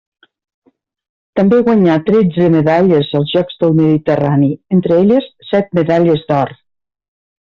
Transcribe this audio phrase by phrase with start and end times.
[1.39, 6.57] També guanyà tretze medalles als Jocs del Mediterrani, entre elles set medalles d'or.